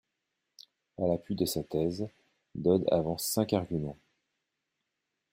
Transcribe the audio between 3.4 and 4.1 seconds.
arguments.